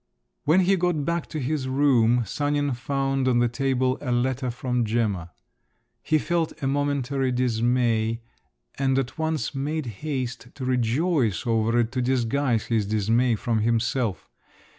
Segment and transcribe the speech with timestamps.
[0.45, 4.83] When he got back to his room, Sanin found on the table a letter from
[4.83, 5.29] Gemma.
[6.01, 8.23] He felt a momentary dismay,
[8.79, 14.27] and at once made haste to rejoice over it to disguise his dismay from himself.